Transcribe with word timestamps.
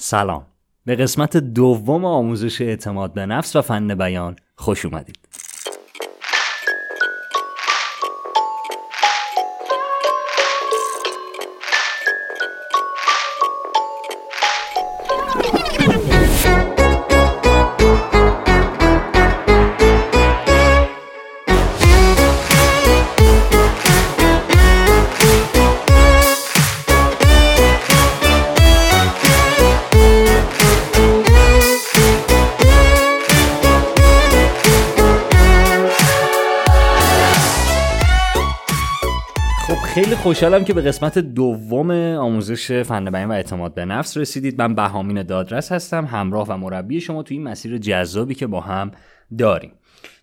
سلام. 0.00 0.46
به 0.84 0.96
قسمت 0.96 1.36
دوم 1.36 2.04
آموزش 2.04 2.60
اعتماد 2.60 3.12
به 3.12 3.26
نفس 3.26 3.56
و 3.56 3.62
فن 3.62 3.94
بیان 3.94 4.36
خوش 4.56 4.84
اومدید. 4.84 5.27
خوشحالم 40.28 40.64
که 40.64 40.74
به 40.74 40.82
قسمت 40.82 41.18
دوم 41.18 41.90
آموزش 41.90 42.72
فن 42.72 43.10
بیان 43.10 43.28
و 43.28 43.32
اعتماد 43.32 43.74
به 43.74 43.84
نفس 43.84 44.16
رسیدید. 44.16 44.62
من 44.62 44.74
بهامین 44.74 45.22
دادرس 45.22 45.72
هستم 45.72 46.04
همراه 46.04 46.46
و 46.48 46.56
مربی 46.56 47.00
شما 47.00 47.22
توی 47.22 47.36
این 47.36 47.48
مسیر 47.48 47.78
جذابی 47.78 48.34
که 48.34 48.46
با 48.46 48.60
هم 48.60 48.90
داریم. 49.38 49.72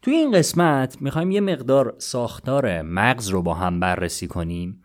توی 0.01 0.13
این 0.13 0.31
قسمت 0.31 1.01
می‌خوایم 1.01 1.31
یه 1.31 1.41
مقدار 1.41 1.95
ساختار 1.97 2.81
مغز 2.81 3.27
رو 3.27 3.41
با 3.41 3.53
هم 3.53 3.79
بررسی 3.79 4.27
کنیم 4.27 4.83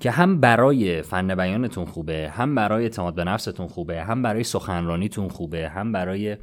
که 0.00 0.10
هم 0.10 0.40
برای 0.40 1.02
فن 1.02 1.34
بیانتون 1.34 1.84
خوبه 1.84 2.30
هم 2.32 2.54
برای 2.54 2.82
اعتماد 2.82 3.14
به 3.14 3.24
نفستون 3.24 3.66
خوبه 3.66 4.04
هم 4.04 4.22
برای 4.22 4.44
سخنرانیتون 4.44 5.28
خوبه 5.28 5.68
هم 5.68 5.92
برای 5.92 6.36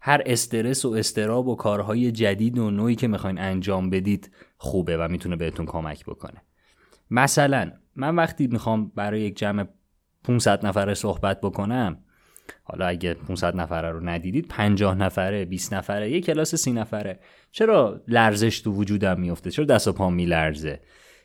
هر 0.00 0.22
استرس 0.26 0.84
و 0.84 0.90
استراب 0.90 1.48
و 1.48 1.56
کارهای 1.56 2.12
جدید 2.12 2.58
و 2.58 2.70
نوعی 2.70 2.94
که 2.94 3.08
می‌خواین 3.08 3.38
انجام 3.38 3.90
بدید 3.90 4.30
خوبه 4.56 4.96
و 4.96 5.08
می‌تونه 5.08 5.36
بهتون 5.36 5.66
کمک 5.66 6.04
بکنه. 6.04 6.42
مثلا 7.10 7.72
من 7.96 8.16
وقتی 8.16 8.46
می‌خوام 8.46 8.92
برای 8.94 9.20
یک 9.20 9.36
جمع 9.36 9.64
500 10.24 10.66
نفره 10.66 10.94
صحبت 10.94 11.40
بکنم 11.40 11.98
حالا 12.64 12.86
اگه 12.86 13.14
500 13.14 13.56
نفره 13.56 13.90
رو 13.90 14.08
ندیدید 14.08 14.48
50 14.48 14.94
نفره 14.94 15.44
20 15.44 15.74
نفره 15.74 16.10
یک 16.10 16.26
کلاس 16.26 16.54
30 16.54 16.72
نفره 16.72 17.20
چرا 17.52 18.02
لرزش 18.08 18.60
تو 18.60 18.72
وجودم 18.72 19.20
میفته؟ 19.20 19.50
چرا 19.50 19.64
دست 19.64 19.88
و 19.88 19.92
پام 19.92 20.14
میلرزه؟ 20.14 20.80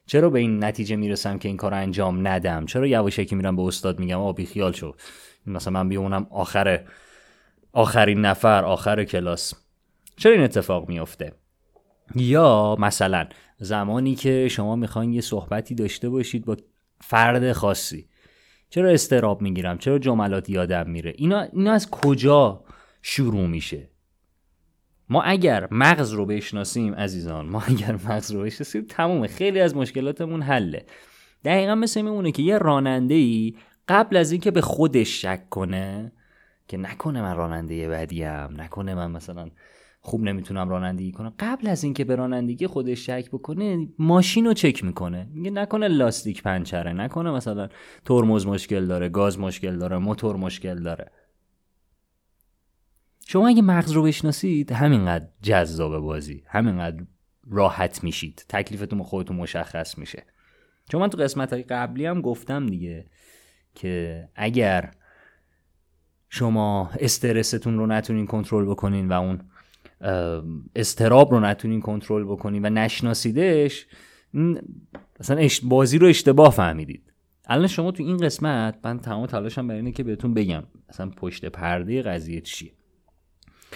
چرا 0.05 0.29
به 0.29 0.39
این 0.39 0.63
نتیجه 0.63 0.95
می‌رسم 0.95 1.37
که 1.37 1.47
این 1.47 1.57
کار 1.57 1.73
انجام 1.73 2.27
ندم؟ 2.27 2.65
چرا 2.65 2.87
یواشکی 2.87 3.35
میرم 3.35 3.55
به 3.55 3.61
استاد 3.61 3.99
میگم 3.99 4.19
آبی 4.19 4.45
خیال 4.45 4.71
شو. 4.71 4.95
مثلا 5.47 5.73
من 5.73 5.89
بیمونم 5.89 6.27
آخر 6.29 6.83
آخرین 7.73 8.21
نفر 8.21 8.63
آخر 8.63 9.03
کلاس. 9.03 9.53
چرا 10.17 10.31
این 10.31 10.41
اتفاق 10.41 10.89
میفته؟ 10.89 11.31
یا 12.15 12.75
مثلا 12.79 13.27
زمانی 13.57 14.15
که 14.15 14.47
شما 14.47 14.75
می‌خواین 14.75 15.13
یه 15.13 15.21
صحبتی 15.21 15.75
داشته 15.75 16.09
باشید 16.09 16.45
با 16.45 16.57
فرد 17.01 17.51
خاصی 17.51 18.09
چرا 18.69 18.89
استراب 18.89 19.41
می‌گیرم؟ 19.41 19.77
چرا 19.77 19.99
جملات 19.99 20.49
یادم 20.49 20.89
میره؟ 20.89 21.13
اینا, 21.17 21.41
اینا 21.41 21.71
از 21.71 21.89
کجا 21.89 22.63
شروع 23.01 23.47
میشه؟ 23.47 23.89
ما 25.09 25.21
اگر 25.21 25.67
مغز 25.71 26.11
رو 26.11 26.25
بشناسیم 26.25 26.95
عزیزان 26.95 27.45
ما 27.45 27.61
اگر 27.61 27.91
مغز 27.91 28.31
رو 28.31 28.41
بشناسیم 28.41 28.85
تمومه. 28.89 29.27
خیلی 29.27 29.59
از 29.59 29.75
مشکلاتمون 29.75 30.41
حله. 30.41 30.85
دقیقا 31.45 31.75
مثل 31.75 32.01
میمونه 32.01 32.31
که 32.31 32.43
یه 32.43 32.57
راننده 32.57 33.13
ای 33.13 33.55
قبل 33.87 34.17
از 34.17 34.31
اینکه 34.31 34.51
به 34.51 34.61
خودش 34.61 35.21
شک 35.21 35.49
کنه 35.49 36.11
که 36.67 36.77
نکنه 36.77 37.21
من 37.21 37.35
راننده 37.35 37.89
بدیم 37.89 38.61
نکنه 38.61 38.95
من 38.95 39.11
مثلا 39.11 39.49
خوب 40.05 40.21
نمی‌تونم 40.21 40.69
رانندگی 40.69 41.11
کنم. 41.11 41.33
قبل 41.39 41.67
از 41.67 41.83
اینکه 41.83 42.03
به 42.03 42.15
رانندگی 42.15 42.67
خودش 42.67 43.05
شک 43.05 43.29
بکنه 43.31 43.87
ماشین 43.99 44.45
رو 44.45 44.53
چک 44.53 44.83
می‌کنه. 44.83 45.27
میگه 45.33 45.51
نکنه 45.51 45.87
لاستیک 45.87 46.43
پنچره 46.43 46.93
نکنه 46.93 47.31
مثلا 47.31 47.69
ترمز 48.05 48.45
مشکل 48.45 48.85
داره 48.85 49.09
گاز 49.09 49.39
مشکل 49.39 49.77
داره 49.77 49.97
موتور 49.97 50.35
مشکل 50.35 50.83
داره. 50.83 51.11
شما 53.27 53.47
اگه 53.47 53.61
مغز 53.61 53.91
رو 53.91 54.03
بشناسید 54.03 54.71
همینقدر 54.71 55.25
جذاب 55.41 55.99
بازی 55.99 56.43
همینقدر 56.47 57.03
راحت 57.47 58.03
میشید. 58.03 58.45
تکلیفتون 58.49 59.03
خودتون 59.03 59.37
مشخص 59.37 59.97
میشه. 59.97 60.23
چون 60.89 61.01
من 61.01 61.09
تو 61.09 61.17
قسمت 61.17 61.53
های 61.53 61.63
قبلی 61.63 62.05
هم 62.05 62.21
گفتم 62.21 62.65
دیگه 62.65 63.05
که 63.75 64.23
اگر 64.35 64.91
شما 66.29 66.89
استرستون 66.99 67.77
رو 67.77 67.87
نتونین 67.87 68.25
کنترل 68.25 68.65
بکنین 68.65 69.07
و 69.07 69.13
اون 69.13 69.41
استراب 70.75 71.31
رو 71.31 71.39
نتونین 71.39 71.81
کنترل 71.81 72.23
بکنین 72.23 72.65
و 72.65 72.69
نشناسیدش 72.69 73.87
مثلا 75.19 75.47
بازی 75.63 75.97
رو 75.97 76.07
اشتباه 76.07 76.51
فهمیدید. 76.51 77.13
الان 77.47 77.67
شما 77.67 77.91
تو 77.91 78.03
این 78.03 78.17
قسمت 78.17 78.79
من 78.83 78.99
تمام 78.99 79.25
تلاشم 79.25 79.67
برای 79.67 79.79
اینه 79.79 79.91
که 79.91 80.03
بهتون 80.03 80.33
بگم 80.33 80.63
مثلا 80.89 81.09
پشت 81.09 81.45
پرده 81.45 82.01
قضیه 82.01 82.41
چیه. 82.41 82.71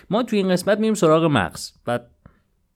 ما 0.10 0.24
تو 0.24 0.36
این 0.36 0.50
قسمت 0.50 0.78
میریم 0.78 0.94
سراغ 0.94 1.24
مغز 1.24 1.72
و 1.88 2.00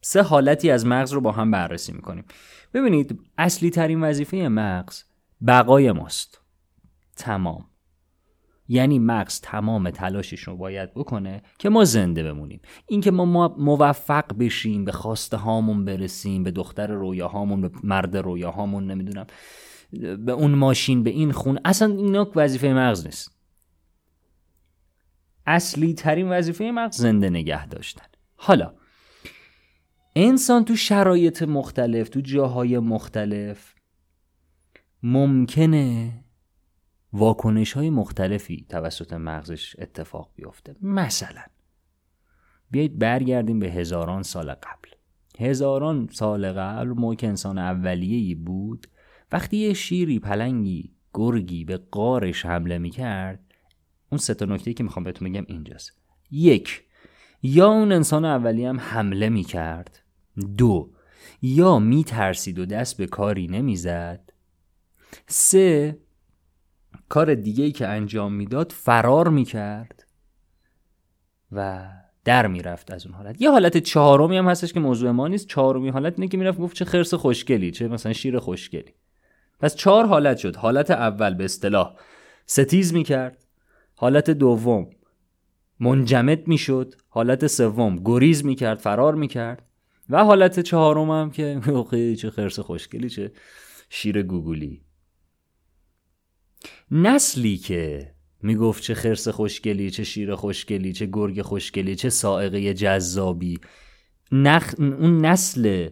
سه 0.02 0.22
حالتی 0.22 0.72
از 0.72 0.86
مغز 0.86 1.14
رو 1.14 1.22
با 1.22 1.31
هم 1.31 1.52
بررسی 1.52 1.92
می‌کنیم. 1.92 2.25
ببینید 2.74 3.20
اصلی 3.38 3.70
ترین 3.70 4.04
وظیفه 4.04 4.38
مغز 4.38 5.04
بقای 5.48 5.92
ماست. 5.92 6.42
تمام. 7.16 7.66
یعنی 8.73 9.00
مغز 9.00 9.41
تمام 9.41 9.89
تلاشش 9.89 10.39
رو 10.39 10.57
باید 10.57 10.94
بکنه 10.94 11.41
که 11.59 11.69
ما 11.69 11.84
زنده 11.84 12.23
بمونیم. 12.23 12.61
اینکه 12.88 13.11
ما 13.11 13.56
موفق 13.57 14.38
بشیم 14.39 14.85
به 14.85 14.91
خواسته 14.91 15.38
هامون 15.38 15.85
برسیم 15.85 16.44
به 16.44 16.51
دختر 16.51 16.88
رویاهامون 16.88 17.62
به 17.62 17.72
مرد 17.83 18.17
رویاهامون 18.17 18.91
نمی‌دونم 18.91 19.28
به 20.25 20.31
اون 20.31 20.51
ماشین 20.51 21.03
به 21.03 21.09
این 21.09 21.31
خون 21.31 21.59
اصلا 21.66 21.95
اینا 21.95 22.31
وظیفه 22.35 22.73
مغز 22.73 23.06
نیست. 23.06 23.31
اصلی 25.45 25.94
ترین 25.94 26.29
وظیفه 26.29 26.72
مغز 26.72 26.97
زنده 26.97 27.29
نگه 27.29 27.67
داشتن. 27.67 28.06
حالا 28.35 28.73
انسان 30.16 30.66
تو 30.66 30.75
شرایط 30.75 31.44
مختلف 31.44 32.09
تو 32.09 32.22
جاهای 32.22 32.79
مختلف 32.79 33.73
ممکنه 35.03 36.22
واکنش 37.13 37.74
های 37.74 37.90
مختلفی 37.90 38.66
توسط 38.69 39.13
مغزش 39.13 39.75
اتفاق 39.79 40.31
بیفته. 40.35 40.75
مثلا 40.81 41.44
بیایید 42.72 43.00
برگردیم 43.00 43.59
به 43.59 43.72
هزاران 43.72 44.24
سال 44.24 44.51
قبل. 44.51 44.90
هزاران 45.40 46.09
سال 46.12 46.51
قبل 46.53 46.90
ما 46.90 47.16
که 47.16 47.28
انسان 47.28 47.57
اولیه‌ای 47.57 48.35
بود. 48.35 48.88
وقتی 49.31 49.57
یه 49.57 49.74
شیری 49.74 50.19
پلنگی 50.19 50.94
گرگی 51.13 51.66
به 51.66 51.78
قارش 51.78 52.46
حمله 52.46 52.78
می‌کرد 52.78 53.40
اون 54.12 54.19
سه 54.19 54.34
تا 54.34 54.45
نکته 54.45 54.74
که 54.74 54.84
می‌خوام 54.84 55.03
بهتون 55.03 55.30
بگم 55.30 55.45
اینجاست. 55.47 55.91
یک 56.31 56.84
یا 57.44 57.68
اون 57.68 57.91
انسان 57.91 58.25
اولی 58.25 58.66
هم 58.66 58.80
حمله 58.80 59.30
می‌کرد. 59.30 60.00
دو 60.57 60.91
یا 61.41 61.80
میترسید 61.80 62.59
و 62.59 62.66
دست 62.66 62.97
به 62.97 63.07
کاری 63.07 63.47
نمی‌زد. 63.47 64.34
سه 65.28 65.97
کار 67.09 67.36
دیگه 67.36 67.64
ای 67.64 67.72
که 67.72 67.88
انجام 67.88 68.34
می‌داد 68.34 68.72
فرار 68.72 69.30
می‌کرد 69.30 70.08
و 71.52 71.90
در 72.26 72.48
می‌رفت 72.48 72.92
از 72.92 73.06
اون 73.06 73.16
حالت. 73.16 73.42
یه 73.42 73.52
حالت 73.52 73.78
چهارمی 73.78 74.38
هم 74.38 74.48
هستش 74.48 74.74
که 74.74 74.80
موضوع 74.80 75.12
ما 75.12 75.28
نیست. 75.28 75.48
چهارمی 75.48 75.90
حالت 75.90 76.14
اینه 76.18 76.28
که 76.28 76.38
می‌رفت 76.38 76.59
گفت 76.59 76.76
چه 76.76 76.86
خرس 76.86 77.14
خوشگلی 77.14 77.72
چه 77.72 77.88
مثلا 77.88 78.14
شیر 78.14 78.40
خوشگلی. 78.40 78.94
پس 79.59 79.76
چهار 79.76 80.06
حالت 80.06 80.38
شد. 80.38 80.56
حالت 80.56 80.92
اول 80.92 81.34
به 81.34 81.46
اصطلاح 81.46 81.96
ستیز 82.46 82.94
می‌کرد. 82.94 83.46
حالت 83.96 84.30
دوم 84.30 84.90
منجمد 85.80 86.48
می‌شد. 86.48 86.96
حالت 87.10 87.48
سوم 87.48 87.96
گریز 88.06 88.46
می‌کرد 88.46 88.80
فرار 88.80 89.16
می‌کرد. 89.16 89.66
و 90.10 90.24
حالت 90.24 90.60
چهارم 90.60 91.10
هم 91.10 91.31
که 91.31 91.62
چه 92.22 92.30
خرس 92.30 92.60
خوشگلی 92.60 93.10
چه 93.10 93.31
شیر 93.89 94.24
گوگولی. 94.24 94.81
نسلی 96.91 97.57
که 97.57 98.13
می‌گفت 98.41 98.83
چه 98.83 98.94
خرس 98.94 99.27
خوشگلی 99.27 99.89
چه 99.89 100.03
شیر 100.03 100.35
خوشگلی 100.35 100.94
چه 100.94 101.06
گرگ 101.06 101.41
خوشگلی 101.41 101.95
چه 101.95 102.09
سائقه 102.09 102.74
جذابی. 102.74 103.59
نخ... 104.31 104.75
اون 104.77 105.25
نسل 105.25 105.89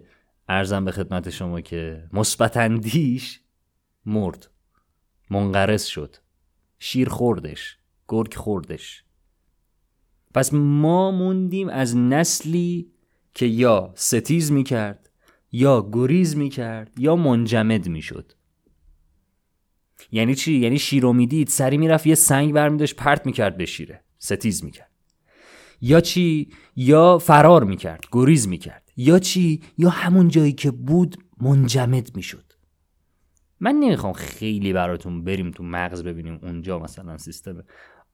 ارزم 0.47 0.85
به 0.85 0.91
خدمت 0.91 1.29
شما 1.29 1.61
که 1.61 2.09
مثبتندیش 2.13 3.39
مرد. 4.05 4.49
منقرض 5.29 5.85
شد. 5.85 6.15
شیر 6.79 7.09
خوردش 7.09 7.77
گرگ 8.07 8.33
خوردش. 8.33 9.03
پس 10.33 10.53
ما 10.53 11.11
موندیم 11.11 11.69
از 11.69 11.97
نسلی 11.97 12.91
که 13.33 13.45
یا 13.45 13.93
ستیز 13.95 14.51
می‌کرد 14.51 15.09
یا 15.51 15.89
گریز 15.91 16.37
می‌کرد 16.37 16.99
یا 16.99 17.15
منجمد 17.15 17.87
می‌شد. 17.87 18.33
یعنی 20.11 20.35
چی؟ 20.35 20.53
یعنی 20.53 20.79
شیر 20.79 21.05
می‌دید 21.05 21.47
سری 21.47 21.77
می‌رفت 21.77 22.07
یه 22.07 22.15
سنگ 22.15 22.53
برمیداشت 22.53 22.95
پرت 22.95 23.25
می‌کرد 23.25 23.57
به 23.57 23.65
شیره. 23.65 24.03
ستیز 24.17 24.63
می‌کرد. 24.63 24.91
یا 25.81 26.01
چی؟ 26.01 26.49
یا 26.75 27.17
فرار 27.17 27.63
می‌کرد 27.63 28.05
گریز 28.11 28.47
می‌کرد. 28.47 28.91
یا 28.97 29.19
چی؟ 29.19 29.61
یا 29.77 29.89
همون 29.89 30.27
جایی 30.27 30.53
که 30.53 30.71
بود 30.71 31.17
منجمد 31.41 32.15
می‌شد. 32.15 32.53
من 33.59 33.75
نمی‌خوام 33.75 34.13
خیلی 34.13 34.73
براتون 34.73 35.23
بریم 35.23 35.51
تو 35.51 35.63
مغز 35.63 36.03
ببینیم 36.03 36.39
اونجا 36.43 36.79
مثلا 36.79 37.17
سیستم 37.17 37.63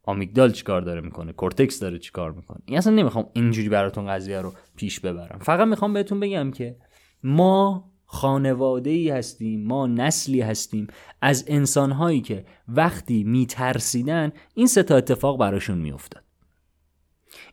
آمیگدال 0.04 0.52
چیکار 0.52 0.82
داره 0.82 1.02
می‌کنه 1.02 1.34
کورتکس 1.34 1.80
داره 1.80 2.00
چیکار 2.00 2.32
می‌کنه. 2.32 2.58
این 2.66 2.78
اصلا 2.78 2.94
نمی‌خوام 2.94 3.30
اینجوری 3.34 3.70
براتون 3.70 4.08
قضیه 4.08 4.42
رو 4.42 4.54
پیش 4.76 5.00
ببرم. 5.00 5.40
فقط 5.40 5.68
می‌خوام 5.68 5.94
بهتون 5.94 6.20
بگم 6.20 6.52
که 6.52 6.76
ما 7.24 7.92
خانواده 8.10 8.90
ای 8.90 9.10
هستیم 9.10 9.68
ما 9.68 9.88
نسلی 9.88 10.42
هستیم. 10.42 10.88
از 11.22 11.44
انسانهایی 11.48 12.22
که 12.22 12.46
وقتی 12.68 13.24
میترسیدن 13.24 14.32
این 14.54 14.68
سه 14.68 14.84
تا 14.84 14.96
اتفاق 14.96 15.40
براشون 15.40 15.78
میافتاد. 15.78 16.24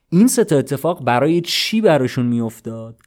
این 0.09 0.29
سه 0.29 0.45
تا 0.45 0.59
اتفاق 0.59 1.05
برای 1.05 1.41
چی 1.41 1.81
براشون 1.81 2.27
میافتاد؟ 2.27 3.01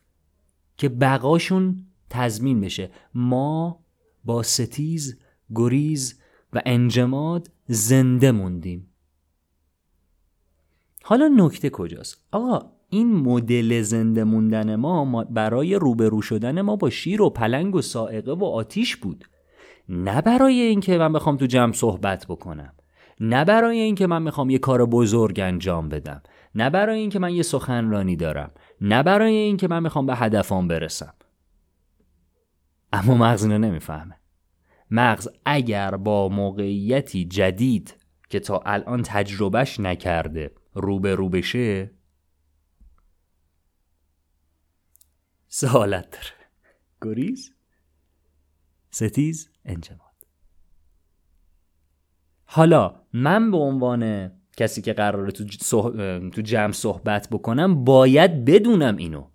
که 0.77 0.89
بقاشون 0.89 1.85
تضمین 2.09 2.61
بشه. 2.61 2.91
ما 3.13 3.85
با 4.25 4.44
ستیز 4.44 5.19
گریز 5.55 6.19
و 6.53 6.61
انجماد 6.65 7.51
زنده 7.67 8.31
موندیم. 8.31 8.94
حالا 11.03 11.27
نکته 11.38 11.69
کجاست؟ 11.69 12.17
آقا 12.31 12.76
این 12.89 13.15
مدل 13.15 13.81
زنده 13.81 14.23
موندن 14.23 14.75
ما 14.75 15.23
برای 15.23 15.75
روبرو 15.75 16.21
شدن 16.21 16.61
ما 16.61 16.75
با 16.75 16.89
شیر 16.89 17.21
و 17.21 17.29
پلنگ 17.29 17.75
و 17.75 17.81
سائقه 17.81 18.31
و 18.31 18.45
آتیش 18.45 18.95
بود. 18.95 19.25
نه 19.89 20.21
برای 20.21 20.61
اینکه 20.61 20.97
من 20.97 21.13
بخوام 21.13 21.37
تو 21.37 21.45
جمع 21.45 21.73
صحبت 21.73 22.25
بکنم. 22.29 22.73
نه 23.19 23.45
برای 23.45 23.79
اینکه 23.79 24.07
من 24.07 24.21
می‌خوام 24.21 24.49
یه 24.49 24.57
کار 24.57 24.85
بزرگ 24.85 25.39
انجام 25.39 25.89
بدم. 25.89 26.21
نه 26.55 26.69
برای 26.69 26.99
اینکه 26.99 27.19
من 27.19 27.33
یه 27.33 27.43
سخنرانی 27.43 28.15
دارم. 28.15 28.51
نه 28.81 29.03
برای 29.03 29.35
اینکه 29.35 29.67
من 29.67 29.83
می‌خوام 29.83 30.05
به 30.05 30.15
هدفام 30.15 30.67
برسم. 30.67 31.13
اما 32.93 33.15
مغز 33.15 33.43
اینو 33.43 33.57
نمی‌فهمه. 33.57 34.15
مغز 34.91 35.29
اگر 35.45 35.91
با 35.91 36.29
موقعیتی 36.29 37.25
جدید 37.25 37.95
که 38.29 38.39
تا 38.39 38.61
الان 38.65 39.03
تجربهش 39.03 39.79
نکرده 39.79 40.51
روبرو 40.73 41.29
بشه 41.29 41.91
سه 45.59 45.68
حالت 45.68 46.12
داره 46.12 46.50
گریز؟ 47.01 47.54
ستیز 48.92 49.50
انجماد. 49.65 50.15
حالا 52.45 53.01
من 53.13 53.51
به 53.51 53.57
عنوان 53.57 54.31
کسی 54.57 54.81
که 54.81 54.94
قراره 54.94 55.31
تو, 55.31 55.45
تو 56.30 56.42
جمع 56.42 56.71
صحبت 56.71 57.30
بکنم 57.30 57.83
باید 57.83 58.45
بدونم 58.45 58.98
اینو. 58.98 59.30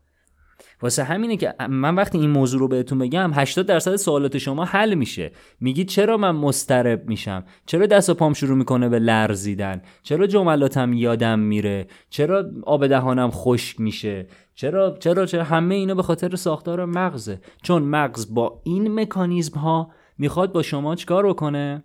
واسه 0.83 1.05
همینه 1.05 1.37
که 1.37 1.55
من 1.69 1.95
وقتی 1.95 2.19
این 2.19 2.31
موضوع 2.31 2.61
رو 2.61 2.69
بهتون 2.69 2.99
بگم 2.99 3.31
80 3.35 3.67
درصد 3.67 3.97
سوالات 3.97 4.39
شما 4.39 4.65
حل 4.65 4.95
میشه. 4.95 5.33
میگید 5.61 5.89
چرا 5.89 6.17
من 6.17 6.31
مسترب 6.31 7.09
میشم؟ 7.09 7.45
چرا 7.67 7.87
دست 7.87 8.11
و 8.11 8.15
پام 8.15 8.33
شروع 8.33 8.57
می‌کنه 8.57 8.89
به 8.89 8.99
لرزیدن؟ 8.99 9.83
چرا 10.03 10.27
جملاتم 10.27 10.93
یادم 10.93 11.39
میره؟ 11.39 11.87
چرا 12.11 12.51
آب 12.63 12.87
دهانم 12.87 13.31
خشک 13.31 13.81
میشه؟ 13.81 14.27
چرا 14.55 14.97
چرا 15.01 15.27
چرا 15.27 15.45
همه 15.45 15.75
اینا 15.75 15.95
به 15.95 16.03
خاطر 16.03 16.37
ساختار 16.37 16.85
مغزه؟ 16.85 17.41
چون 17.63 17.83
مغز 17.83 18.35
با 18.35 18.61
این 18.65 19.01
مکانیزم 19.01 19.59
ها 19.59 19.91
می‌خواد 20.19 20.53
با 20.53 20.63
شما 20.63 20.95
چیکار 20.95 21.29
بکنه؟ 21.29 21.85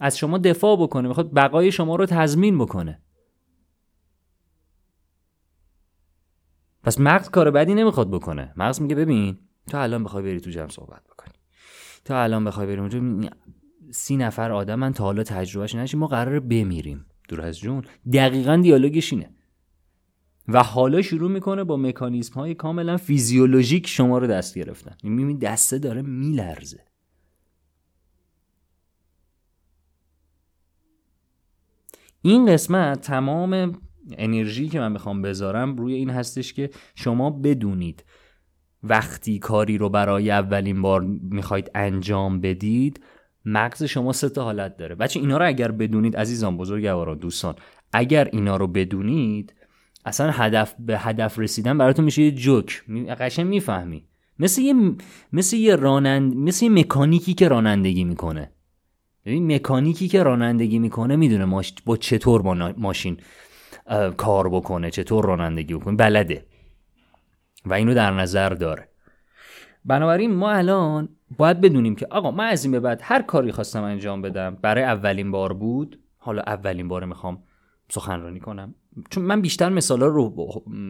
از 0.00 0.18
شما 0.18 0.38
دفاع 0.38 0.76
بکنه 0.76 1.08
می‌خواد 1.08 1.34
بقای 1.34 1.72
شما 1.72 1.96
رو 1.96 2.06
تضمین 2.06 2.58
بکنه. 2.58 3.00
پس 6.86 7.00
مغز 7.00 7.30
کار 7.30 7.50
بدی 7.50 7.74
نمی‌خواد 7.74 8.10
بکنه. 8.10 8.52
مغز 8.56 8.82
میگه 8.82 8.94
ببین 8.94 9.38
تو 9.70 9.78
الان 9.78 10.04
بخوای 10.04 10.22
بری 10.22 10.40
تو 10.40 10.50
جمع 10.50 10.68
صحبت 10.68 11.02
بکنی. 11.04 11.34
تو 12.04 12.14
الان 12.14 12.44
بخوای 12.44 12.66
بری 12.66 12.76
اونجا 12.76 13.30
سی 13.90 14.16
نفر 14.16 14.52
آدم 14.52 14.74
من 14.74 14.92
تا 14.92 15.04
حالا 15.04 15.22
تجربهش 15.22 15.74
نشیم 15.74 16.00
ما 16.00 16.06
قراره 16.06 16.40
بمیریم. 16.40 17.06
دور 17.28 17.40
از 17.40 17.58
جون. 17.58 17.84
دقیقا 18.12 18.56
دیالوگش 18.56 19.12
اینه. 19.12 19.30
و 20.48 20.62
حالا 20.62 21.02
شروع 21.02 21.30
می‌کنه 21.30 21.64
با 21.64 21.76
مکانیزم 21.76 22.34
های 22.34 22.54
کاملا 22.54 22.96
فیزیولوژیک 22.96 23.86
شما 23.86 24.18
رو 24.18 24.26
دست 24.26 24.58
گرفتن. 24.58 24.96
می‌بینی 25.02 25.38
دسته 25.38 25.78
داره 25.78 26.02
میلرزه. 26.02 26.80
این 32.22 32.46
قسمت 32.46 33.00
تمام 33.00 33.80
انرژی 34.12 34.68
که 34.68 34.80
من 34.80 34.92
می‌خوام 34.92 35.22
بذارم 35.22 35.76
روی 35.76 35.94
این 35.94 36.10
هستش 36.10 36.52
که 36.52 36.70
شما 36.94 37.30
بدونید 37.30 38.04
وقتی 38.82 39.38
کاری 39.38 39.78
رو 39.78 39.88
برای 39.88 40.30
اولین 40.30 40.82
بار 40.82 41.00
می‌خواید 41.30 41.70
انجام 41.74 42.40
بدید 42.40 43.00
مغز 43.44 43.82
شما 43.82 44.12
سه 44.12 44.28
تا 44.28 44.44
حالت 44.44 44.76
داره. 44.76 44.94
بچه 44.94 45.20
اینا 45.20 45.36
رو 45.36 45.46
اگر 45.46 45.70
بدونید 45.70 46.16
عزیزان 46.16 46.56
بزرگواران 46.56 47.18
دوستان 47.18 47.54
اگر 47.92 48.28
اینا 48.32 48.56
رو 48.56 48.66
بدونید 48.66 49.54
اصلا 50.04 50.30
هدف 50.30 50.74
به 50.78 50.98
هدف 50.98 51.38
رسیدن 51.38 51.78
براتون 51.78 52.04
میشه 52.04 52.22
یه 52.22 52.30
جوک. 52.30 52.82
قشنگ 53.20 53.46
می‌فهمی. 53.46 54.04
مثل 54.38 54.62
یه 54.62 54.74
مثل 55.32 55.56
یه 55.56 55.76
رانند 55.76 56.36
مثل 56.36 56.64
یه 56.64 56.70
مکانیکی 56.70 57.34
که 57.34 57.48
رانندگی 57.48 58.04
می‌کنه. 58.04 58.50
ببین 59.24 59.54
مکانیکی 59.54 60.08
که 60.08 60.22
رانندگی 60.22 60.78
می‌کنه 60.78 61.16
می‌دونه. 61.16 61.62
با 61.84 61.96
چطور 61.96 62.42
با 62.42 62.72
ماشین 62.78 63.16
کار 64.16 64.48
بکنه 64.48 64.90
چطور 64.90 65.24
رانندگی 65.24 65.74
بکنه؟ 65.74 65.96
بلده. 65.96 66.46
و 67.64 67.74
اینو 67.74 67.94
در 67.94 68.10
نظر 68.10 68.48
داره. 68.48 68.88
بنابراین 69.84 70.34
ما 70.34 70.50
الان 70.50 71.08
باید 71.38 71.60
بدونیم 71.60 71.94
که 71.94 72.06
آقا 72.10 72.30
من 72.30 72.46
از 72.46 72.64
این 72.64 72.72
به 72.72 72.80
بعد 72.80 73.00
هر 73.02 73.22
کاری 73.22 73.52
خواستم 73.52 73.82
انجام 73.82 74.22
بدم 74.22 74.58
برای 74.62 74.84
اولین 74.84 75.30
بار 75.30 75.52
بود. 75.52 76.00
حالا 76.18 76.42
اولین 76.46 76.88
بار 76.88 77.04
می‌خوام 77.04 77.42
سخنرانی 77.88 78.40
کنم. 78.40 78.74
چون 79.10 79.24
من 79.24 79.40
بیشتر 79.40 79.68
مثالا 79.68 80.06
رو 80.06 80.46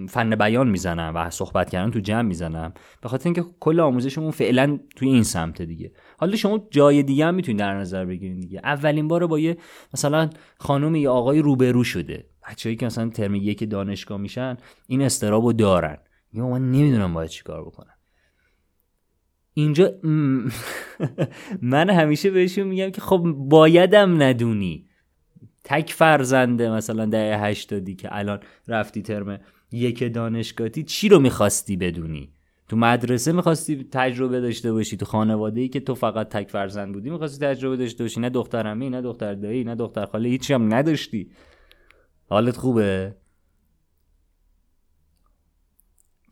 فن 0.08 0.36
بیان 0.36 0.68
می‌زنم 0.68 1.12
و 1.14 1.30
صحبت 1.30 1.70
کردن 1.70 1.90
تو 1.90 1.98
جمع 1.98 2.22
می‌زنم. 2.22 2.72
به 3.02 3.08
خاطر 3.08 3.24
اینکه 3.24 3.44
کل 3.60 3.80
آموزشمون 3.80 4.30
فعلا 4.30 4.78
توی 4.96 5.08
این 5.08 5.22
سمت 5.22 5.62
دیگه. 5.62 5.92
حالا 6.18 6.36
شما 6.36 6.60
جای 6.70 7.02
دیگه 7.02 7.26
هم 7.26 7.34
می‌تونید 7.34 7.58
در 7.58 7.74
نظر 7.74 8.04
بگیرید 8.04 8.40
دیگه. 8.40 8.60
اولین 8.64 9.08
بار 9.08 9.26
با 9.26 9.38
یه 9.38 9.56
مثلا 9.94 10.30
خانم 10.58 10.94
یا 10.94 11.12
آقای 11.12 11.42
روبرو 11.42 11.84
شده. 11.84 12.26
بچه‌ای 12.50 12.76
که 12.76 12.86
مثلا 12.86 13.08
ترم 13.08 13.34
یک 13.34 13.70
دانشگاه 13.70 14.18
میشن 14.18 14.56
این 14.86 15.02
استرابو 15.02 15.52
دارن. 15.52 15.98
یا 16.32 16.48
من 16.48 16.70
نمی‌دونم 16.70 17.14
باید 17.14 17.30
چیکار 17.30 17.64
بکنم. 17.64 17.94
اینجا 19.54 19.92
من 21.62 21.90
همیشه 21.90 22.30
بهشون 22.30 22.66
میگم 22.66 22.90
که 22.90 23.00
خب 23.00 23.22
بایدم 23.36 24.22
ندونی. 24.22 24.86
تک 25.64 25.92
فرزنده 25.92 26.70
مثلا 26.70 27.06
ده 27.06 27.38
هشتادی 27.38 27.94
که 27.94 28.08
الان 28.12 28.40
رفتی 28.68 29.02
ترم 29.02 29.40
یک 29.72 30.12
دانشگاهی 30.12 30.82
چی 30.82 31.08
رو 31.08 31.18
می‌خواستی 31.18 31.76
بدونی؟ 31.76 32.32
تو 32.68 32.76
مدرسه 32.76 33.32
می‌خواستی 33.32 33.88
تجربه 33.92 34.40
داشته 34.40 34.72
باشی 34.72 34.96
تو 34.96 35.04
خانواده 35.04 35.60
ای 35.60 35.68
که 35.68 35.80
تو 35.80 35.94
فقط 35.94 36.28
تک 36.28 36.50
فرزند 36.50 36.92
بودی 36.94 37.10
می‌خواستی 37.10 37.46
تجربه 37.46 37.76
داشته 37.76 38.04
باشی. 38.04 38.20
نه 38.20 38.30
دختر 38.30 38.66
همه 38.66 38.90
نه 38.90 39.02
دختر 39.02 39.34
دایی 39.34 39.64
نه 39.64 39.74
دختر 39.74 40.06
خاله 40.06 40.28
هیچی 40.28 40.52
هم 40.54 40.74
نداشتی. 40.74 41.30
حالت 42.28 42.56
خوبه؟ 42.56 43.14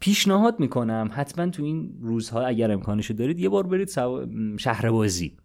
پیشنهاد 0.00 0.60
می‌کنم 0.60 1.10
حتما 1.12 1.46
تو 1.46 1.62
این 1.62 1.98
روزها 2.00 2.46
اگر 2.46 2.70
امکانشو 2.70 3.14
دارید 3.14 3.38
یه 3.38 3.48
بار 3.48 3.66
برید 3.66 3.88
سو... 3.88 4.26
شهر 4.58 4.90
بازی 4.90 5.36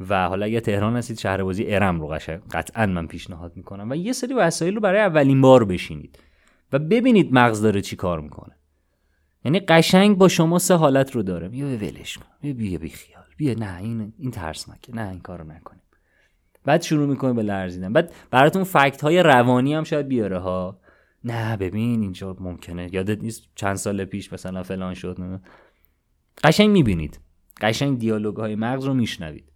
و 0.00 0.28
حالا 0.28 0.46
اگه 0.46 0.60
تهران 0.60 0.96
هستید 0.96 1.18
شهر 1.18 1.42
بازی 1.42 1.64
ارم 1.66 2.00
رو 2.00 2.18
قطعا 2.50 2.86
من 2.86 3.06
پیشنهاد 3.06 3.56
می‌کنم 3.56 3.90
و 3.90 3.94
یه 3.94 4.12
سری 4.12 4.34
وسایل 4.34 4.74
رو 4.74 4.80
برای 4.80 5.00
اولین 5.00 5.40
بار 5.40 5.64
بشینید 5.64 6.18
و 6.72 6.78
ببینید 6.78 7.32
مغز 7.32 7.62
داره 7.62 7.80
چی 7.80 7.96
کار 7.96 8.20
می‌کنه. 8.20 8.54
یعنی 9.44 9.60
قشنگ 9.60 10.18
با 10.18 10.28
شما 10.28 10.58
سه 10.58 10.74
حالت 10.74 11.10
رو 11.10 11.22
داره. 11.22 11.48
بیا 11.48 11.66
ولش 11.66 12.18
کن. 12.18 12.52
بیا 12.52 12.78
بی 12.78 12.88
خیال 12.88 13.24
بیا 13.36 13.54
نه 13.54 13.76
این 13.76 14.12
این 14.18 14.30
ترسناکه 14.30 14.94
نه 14.94 15.08
این 15.08 15.20
کارو 15.20 15.44
نکنیم 15.44 15.82
بعد 16.68 16.82
شروع 16.82 17.08
می‌کنه 17.08 17.32
به 17.32 17.42
لرزیدن. 17.42 17.92
بعد 17.92 18.12
براتون 18.30 18.64
فکت 18.64 19.00
های 19.00 19.22
روانی 19.22 19.74
هم 19.74 19.84
شاید 19.84 20.08
بیاره 20.08 20.38
ها. 20.38 20.80
نه 21.24 21.56
ببین 21.56 22.02
اینجا 22.02 22.36
ممکنه. 22.40 22.88
یادت 22.92 23.22
نیست 23.22 23.42
چند 23.54 23.76
سال 23.76 24.04
پیش 24.04 24.32
مثلا 24.32 24.62
فلان 24.62 24.94
شد 24.94 25.20
نه 25.20 25.40
قشنگ 26.44 26.70
می‌بینید. 26.70 27.20
قشنگ 27.60 27.98
دیالوگ 27.98 28.36
های 28.36 28.54
مغز 28.54 28.84
رو 28.84 28.94
میشنوید. 28.94 29.52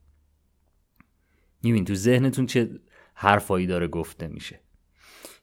می‌بینید 1.62 1.87
تو 1.87 1.95
ذهنتون 1.95 2.47
چه 2.47 2.81
حرفایی 3.14 3.66
داره 3.66 3.88
گفته 3.88 4.28
میشه. 4.28 4.61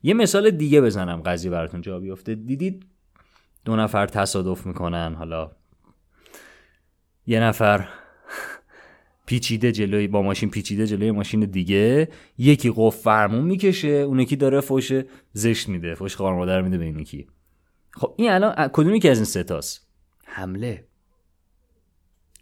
یه 0.03 0.13
مثال 0.13 0.51
دیگه 0.51 0.81
بزنم 0.81 1.21
قضیه 1.21 1.51
براتون 1.51 1.81
جا 1.81 1.99
بیفته. 1.99 2.35
دیدید 2.35 2.85
دو 3.65 3.75
نفر 3.75 4.05
تصادف 4.05 4.65
می‌کنن 4.65 5.15
حالا. 5.15 5.51
یه 7.27 7.39
نفر 7.39 7.87
پیچیده 9.29 9.71
جلوی 9.71 10.07
با 10.07 10.21
ماشین 10.21 10.49
پیچیده 10.49 10.87
جلوی 10.87 11.11
ماشین 11.11 11.39
دیگه. 11.39 12.09
یکی 12.37 12.73
قف 12.75 12.95
فرمون 12.95 13.43
می‌کشه 13.43 13.87
اون 13.87 14.19
یکی 14.19 14.35
داره 14.35 14.61
فوش 14.61 14.91
زشت 15.33 15.69
میده 15.69 15.95
فوش 15.95 16.15
خوار 16.15 16.35
مادر 16.35 16.61
میده 16.61 16.77
به 16.77 16.85
این 16.85 16.99
یکی. 16.99 17.27
خب 17.93 18.13
این 18.17 18.31
الان 18.31 18.67
کدومی 18.67 18.99
که 18.99 19.11
از 19.11 19.17
این 19.17 19.25
ستاست 19.25 19.87
حمله. 20.25 20.87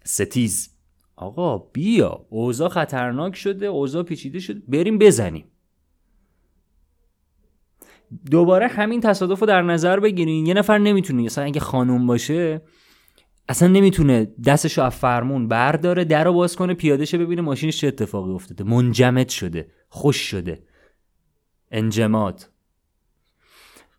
ستیز. 0.04 0.70
آقا 1.16 1.58
بیا. 1.58 2.26
اوضاع 2.28 2.68
خطرناک 2.68 3.36
شده 3.36 3.66
اوضاع 3.66 4.02
پیچیده 4.02 4.38
شده. 4.38 4.62
بریم 4.68 4.98
بزنیم. 4.98 5.44
دوباره 8.30 8.66
همین 8.66 9.00
تصادف 9.00 9.40
رو 9.40 9.46
در 9.46 9.62
نظر 9.62 10.00
بگیرین. 10.00 10.46
یه 10.46 10.54
نفر 10.54 10.78
نمی‌تونه 10.78 11.22
مثلا 11.22 11.44
اگه 11.44 11.60
خانوم 11.60 12.06
باشه 12.06 12.62
اصلا 13.48 13.68
نمی‌تونه 13.68 14.24
دستش 14.46 14.78
از 14.78 14.94
فرمون 14.94 15.48
برداره 15.48 16.04
در 16.04 16.24
رو 16.24 16.32
باز 16.32 16.56
کنه 16.56 16.74
پیاده 16.74 17.04
شه 17.04 17.18
ببینه 17.18 17.42
ماشینش 17.42 17.76
چه 17.80 17.86
اتفاقی 17.86 18.32
افتاده. 18.32 18.64
منجمد 18.64 19.28
شده 19.28 19.70
خوش 19.88 20.16
شده. 20.16 20.62
انجماد. 21.70 22.48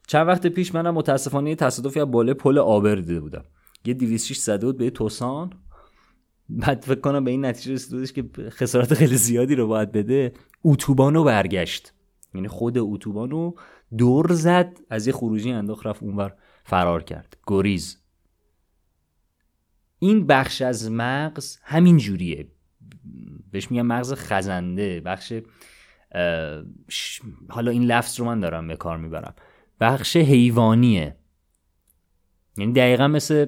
چند 0.08 0.28
وقت 0.28 0.48
پیش 0.48 0.76
منم 0.76 0.94
متاسفانه 0.94 1.56
تصادفی 1.56 2.00
از 2.00 2.12
بالا 2.12 2.34
پل 2.34 2.58
آبر 2.58 2.96
دیده 2.96 3.20
بودم. 3.20 3.46
یه 3.86 3.94
206 3.94 4.38
زده 4.38 4.66
بود 4.66 4.78
به 4.78 4.90
توسان. 4.90 5.54
بعد 6.50 6.84
فکر 6.84 7.00
کنم 7.00 7.24
به 7.24 7.32
این 7.32 7.46
نتیجه 7.46 7.74
رسیده 7.74 8.08
که 8.08 8.50
خسارات 8.50 8.94
خیلی 8.94 9.16
زیادی 9.16 9.56
رو 9.56 9.68
باید 9.68 9.92
بده. 9.92 10.34
اتوبان 10.64 11.14
رو 11.14 11.24
برگشت. 11.24 11.94
یعنی 12.34 12.48
خود 12.48 12.78
اتوبان 12.78 13.32
رو 13.32 13.56
دور 13.98 14.34
زد 14.34 14.80
از 14.90 15.08
یه 15.08 15.14
خروجی 15.14 15.52
انداخت 15.52 15.86
رفت 15.86 16.04
اونور 16.04 16.34
فرار 16.64 17.04
کرد. 17.04 17.38
گریز. 17.48 17.98
این 20.00 20.28
بخش 20.28 20.62
از 20.62 20.92
مغز 20.92 21.58
همین 21.64 21.98
جوریه. 21.98 22.48
بهش 23.52 23.72
میگم 23.72 23.86
مغز 23.86 24.14
خزنده. 24.14 25.02
بخش 25.02 25.34
حالا 27.50 27.72
این 27.72 27.84
لفظ 27.84 28.20
رو 28.20 28.26
من 28.26 28.40
دارم 28.40 28.68
به 28.68 28.76
کار 28.76 28.98
می‌برم. 28.98 29.36
بخش 29.80 30.18
حیوانیه. 30.18 31.16
یعنی 32.58 32.74
دقیقا 32.74 33.08
مثل 33.08 33.46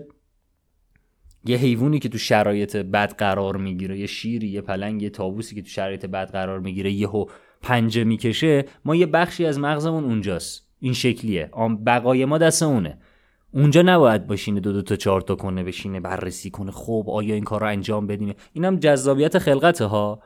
یه 1.46 1.58
حیوانی 1.58 2.00
که 2.00 2.10
تو 2.10 2.18
شرایط 2.18 2.76
بد 2.76 3.16
قرار 3.16 3.58
می‌گیره 3.58 4.00
یه 4.00 4.08
شیری 4.08 4.48
یه 4.48 4.62
پلنگ 4.62 5.02
یه 5.02 5.10
تابوسی 5.10 5.56
که 5.56 5.62
تو 5.62 5.70
شرایط 5.70 6.06
بد 6.06 6.32
قرار 6.32 6.60
می‌گیره 6.60 6.92
یهو 6.92 7.26
پنجه 7.62 8.04
می‌کشه 8.04 8.66
ما 8.86 8.96
یه 8.96 9.06
بخشی 9.06 9.46
از 9.46 9.60
مغزمون 9.60 10.04
اونجاست. 10.04 10.68
این 10.80 10.94
شکلیه. 10.94 11.50
بقای 11.86 12.26
ما 12.26 12.38
دست 12.38 12.64
اونه. 12.64 13.00
اونجا 13.54 13.82
نباید 13.82 14.28
باشینه 14.28 14.60
دو 14.60 14.74
دو 14.74 14.82
تا 14.82 14.96
چهار 14.96 15.22
تا 15.22 15.36
کنه 15.36 15.64
بشینه 15.64 16.00
بررسی 16.00 16.50
کنه. 16.50 16.72
خب 16.72 17.06
آیا 17.08 17.36
این 17.36 17.44
کار 17.44 17.62
رو 17.62 17.68
انجام 17.68 18.08
بدیم؟ 18.08 18.34
اینم 18.54 18.76
جذابیت 18.76 19.38
خلقته 19.38 19.86
ها. 19.86 20.22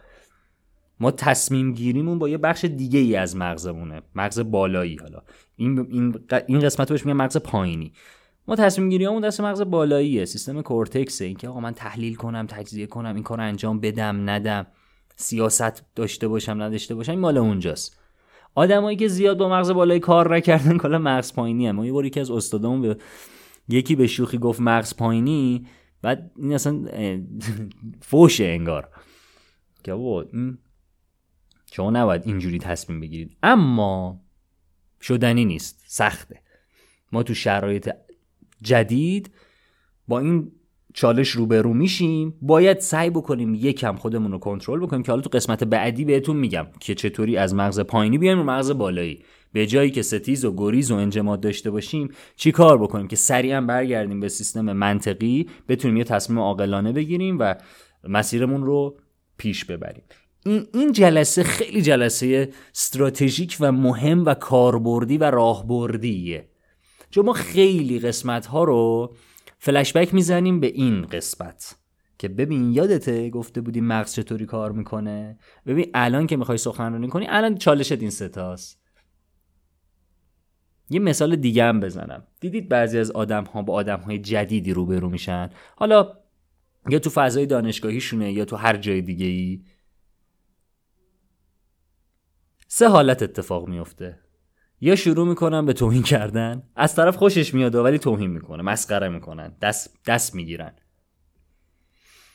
ما 1.00 1.12
تصمیم 1.12 1.74
گیریمون 1.74 2.20
با 2.20 2.30
یه 2.30 2.38
بخش 2.38 2.66
دیگه 2.66 3.00
ای 3.00 3.16
از 3.16 3.36
مغزمونه. 3.36 4.02
مغز 4.16 4.40
بالایی 4.40 4.96
حالا. 4.96 5.22
این 5.56 5.88
این 5.90 6.20
این 6.48 6.60
قسمت 6.60 6.92
بهش 6.92 7.06
میگم 7.06 7.18
مغز 7.18 7.38
پایینی. 7.38 7.94
ما 8.48 8.56
تصمیم 8.56 8.90
گیری 8.90 9.06
همون 9.06 9.22
دست 9.22 9.42
مغز 9.42 9.62
بالاییه. 9.62 10.26
سیستم 10.26 10.62
کورتکسه. 10.62 11.26
اینکه 11.26 11.48
آقا 11.48 11.60
من 11.60 11.74
تحلیل 11.74 12.16
کنم 12.16 12.46
تجزیه 12.48 12.88
کنم 12.88 13.16
این 13.16 13.24
کار 13.24 13.42
انجام 13.42 13.80
بدم 13.80 14.30
ندم. 14.30 14.68
سیاست 15.16 15.86
داشته 15.96 16.28
باشم 16.28 16.62
نداشته 16.62 16.96
باشم 16.96 17.12
این 17.12 17.22
مال 17.22 17.38
اونجاست. 17.38 18.05
آدمایی 18.56 18.98
که 18.98 19.08
زیاد 19.08 19.38
با 19.38 19.50
مغز 19.50 19.72
بالایی 19.72 20.00
کار 20.00 20.36
نکردن 20.36 20.78
کلا 20.78 20.98
مغز 20.98 21.34
پایینی 21.34 21.68
هم 21.68 21.84
یه 21.84 21.92
بار 21.92 22.06
یکی 22.06 22.20
از 22.20 22.32
استادامون 22.32 22.82
به 22.82 22.98
یکی 23.70 23.96
به 23.96 24.08
شوخی 24.08 24.38
گفت 24.38 24.60
مغز 24.60 24.96
پایینی 24.96 25.68
بعد 26.02 26.32
این 26.36 26.54
اصلا 26.54 26.86
فوشه 28.10 28.46
انگار. 28.46 28.90
که 29.84 29.94
بابا 29.94 30.26
شما 31.72 31.92
نباید 31.92 32.28
اینجوری 32.28 32.60
تصمیم 32.60 33.00
بگیرید. 33.00 33.38
اما 33.44 34.22
شدنی 35.02 35.46
نیست 35.46 35.84
سخته. 35.88 36.42
ما 37.12 37.24
تو 37.24 37.34
شرایط 37.34 37.90
جدید 38.62 39.32
با 40.08 40.20
این 40.20 40.52
چالش 40.96 41.30
روبرو 41.30 41.74
میشیم 41.74 42.34
باید 42.42 42.80
سعی 42.80 43.10
بکنیم 43.10 43.56
یکم 43.56 43.96
خودمون 43.96 44.32
رو 44.32 44.38
کنترل 44.38 44.80
بکنیم 44.80 45.04
که 45.04 45.12
حالا 45.12 45.22
تو 45.22 45.30
قسمت 45.30 45.64
بعدی 45.64 46.06
بهتون 46.06 46.38
میگم 46.38 46.68
که 46.80 46.96
چطوری 46.96 47.38
از 47.38 47.56
مغز 47.56 47.80
پایینی 47.80 48.18
بیایم 48.18 48.38
رو 48.38 48.44
مغز 48.44 48.72
بالایی. 48.72 49.20
به 49.54 49.66
جایی 49.66 49.92
که 49.92 50.02
ستیز 50.02 50.46
و 50.46 50.54
گریز 50.58 50.92
و 50.92 50.96
انجماد 50.96 51.40
داشته 51.42 51.72
باشیم 51.72 52.10
چی 52.36 52.52
کار 52.52 52.78
بکنیم 52.78 53.08
که 53.08 53.16
سریعا 53.16 53.62
برگردیم 53.62 54.20
به 54.20 54.30
سیستم 54.30 54.74
منطقی 54.74 55.48
بتونیم 55.70 55.98
یه 55.98 56.04
تصمیم 56.04 56.40
عاقلانه 56.40 56.92
بگیریم 56.92 57.38
و 57.40 57.56
مسیرمون 58.08 58.64
رو 58.64 58.98
پیش 59.38 59.66
ببریم. 59.66 60.04
این 60.46 60.68
این 60.74 60.92
جلسه 60.92 61.44
خیلی 61.44 61.82
جلسه 61.82 62.50
استراتژیک 62.76 63.58
و 63.60 63.72
مهم 63.72 64.26
و 64.26 64.34
کاربردی 64.34 65.18
و 65.18 65.32
راهبردیه. 65.32 66.50
چون 67.10 67.26
ما 67.26 67.34
خیلی 67.34 68.00
قسمت 68.00 68.46
ها 68.46 68.64
رو 68.64 69.14
فلشبک 69.66 70.14
می‌زنیم 70.14 70.60
به 70.60 70.68
این 70.68 71.02
قسمت. 71.02 71.76
که 72.18 72.28
ببین 72.28 72.72
یادته 72.72 73.30
گفته 73.30 73.62
بودی 73.62 73.82
مغز 73.82 74.14
چطوری 74.14 74.46
کار 74.46 74.72
می‌کنه؟ 74.72 75.40
ببین 75.66 75.92
الان 75.94 76.28
که 76.28 76.38
می‌خوای 76.38 76.58
سخنرانی 76.58 77.08
کنی 77.08 77.26
الان 77.30 77.58
چالشت 77.58 78.02
این 78.02 78.10
ستاست 78.10 78.82
یه 80.90 81.00
مثال 81.00 81.36
دیگه 81.36 81.64
هم 81.64 81.80
بزنم. 81.80 82.28
دیدید 82.40 82.70
بعضی 82.70 83.00
از 83.00 83.12
آدم 83.12 83.44
ها 83.44 83.62
با 83.62 83.74
آدم 83.74 84.00
های 84.00 84.20
جدیدی 84.20 84.74
روبرو 84.74 85.10
میشن؟ 85.10 85.50
حالا 85.76 86.14
یا 86.90 87.00
تو 87.00 87.10
فضای 87.10 87.46
دانشگاهیشونه 87.46 88.34
یا 88.34 88.46
تو 88.46 88.56
هر 88.56 88.78
جای 88.78 89.02
دیگه 89.02 89.26
ای 89.26 89.64
سه 92.68 92.90
حالت 92.90 93.24
اتفاق 93.24 93.68
میفته 93.68 94.20
یا 94.82 94.96
شروع 94.96 95.28
می‌کنن 95.28 95.66
به 95.66 95.74
توهین 95.74 96.04
کردن؟ 96.04 96.64
از 96.76 96.96
طرف 96.96 97.16
خوشش 97.16 97.54
میاد 97.54 97.76
ولی 97.76 98.00
توهین 98.00 98.30
می‌کنه 98.30 98.64
مسخره 98.64 99.10
می‌کنن 99.10 99.48
دست 99.62 100.00
دست 100.06 100.36
می‌گیرن. 100.36 100.76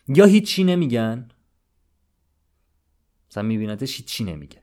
یا 0.09 0.25
هیچی 0.25 0.65
نمیگن. 0.65 1.29
مثلا 3.31 3.43
میبینتش 3.43 3.97
هیچی 3.97 4.25
نمیگه. 4.25 4.63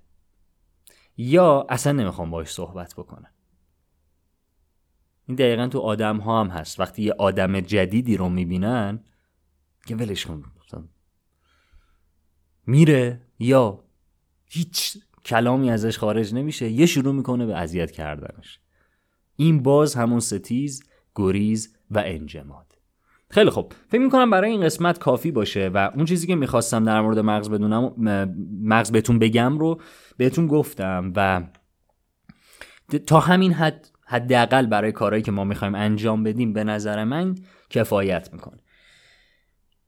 یا 1.17 1.65
اصلا 1.69 1.93
نمی‌خوام 1.93 2.29
باش 2.29 2.47
صحبت 2.47 2.93
بکنن 2.93 3.33
این 5.25 5.35
دقیقا 5.35 5.67
تو 5.67 5.79
آدم 5.79 6.17
ها 6.17 6.41
هم 6.41 6.47
هست. 6.47 6.79
وقتی 6.79 7.03
یه 7.03 7.13
آدم 7.13 7.59
جدیدی 7.59 8.17
رو 8.17 8.29
می‌بینن 8.29 9.03
که 9.85 9.95
ولش 9.95 10.25
کن 10.25 10.43
میره 12.69 13.21
یا 13.39 13.83
هیچ 14.45 14.97
کلامی 15.27 15.71
ازش 15.71 15.97
خارج 15.97 16.33
نمیشه 16.33 16.69
یه 16.69 16.85
شروع 16.85 17.13
می‌کنه 17.13 17.45
به 17.45 17.55
اذیت 17.55 17.91
کردنش. 17.91 18.59
این 19.35 19.63
باز 19.63 19.95
همون 19.95 20.19
ستیز 20.19 20.83
گریز 21.15 21.75
و 21.91 22.03
انجماد. 22.05 22.65
خیلی 23.29 23.49
خب 23.49 23.73
فکر 23.87 24.01
می‌کنم 24.01 24.29
برای 24.29 24.51
این 24.51 24.61
قسمت 24.61 24.99
کافی 24.99 25.31
باشه 25.31 25.67
و 25.73 25.91
اون 25.95 26.05
چیزی 26.05 26.27
که 26.27 26.35
می‌خواستم 26.35 26.83
در 26.83 27.01
مورد 27.01 27.19
مغز 27.19 27.49
بدونم 27.49 27.93
مغز 28.63 28.91
بهتون 28.91 29.19
بگم 29.19 29.57
رو 29.57 29.81
بهتون 30.17 30.47
گفتم 30.47 31.13
و 31.15 31.43
تا 33.07 33.19
همین 33.19 33.53
حد 33.53 33.87
حداقل 34.05 34.65
برای 34.65 34.91
کارهایی 34.91 35.23
که 35.23 35.31
ما 35.31 35.43
می‌خوایم 35.43 35.75
انجام 35.75 36.23
بدیم 36.23 36.53
به 36.53 36.63
نظر 36.63 37.03
من 37.03 37.35
کفایت 37.69 38.33
می‌کنه. 38.33 38.57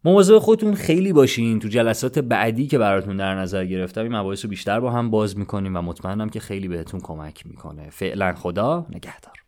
مواظب 0.04 0.40
خودتون 0.40 0.76
خیلی 0.76 1.14
باشین 1.14 1.60
تو 1.60 1.68
جلسات 1.68 2.20
بعدی 2.20 2.68
که 2.68 2.78
براتون 2.78 3.18
در 3.18 3.36
نظر 3.36 3.66
گرفتم 3.66 4.02
این 4.02 4.16
مباحث 4.16 4.46
رو 4.46 4.50
بیشتر 4.50 4.80
با 4.80 4.92
هم 4.92 5.10
باز 5.10 5.38
می‌کنیم 5.38 5.76
و 5.76 5.82
مطمئنم 5.82 6.30
که 6.30 6.40
خیلی 6.40 6.68
بهتون 6.68 7.00
کمک 7.00 7.48
می‌کنه. 7.48 7.90
فعلا 7.90 8.34
خدا 8.34 8.86
نگهدار. 8.90 9.39